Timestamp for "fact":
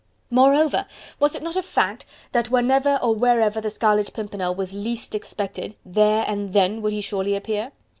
1.61-2.07